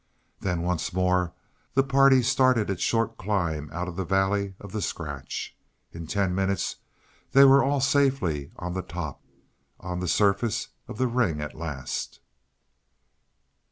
[0.39, 1.31] Then once more
[1.75, 5.55] the party started its short climb out of the valley of the scratch.
[5.91, 6.77] In ten minutes
[7.33, 9.21] they were all safely on the top
[9.79, 12.19] on the surface of the ring at last.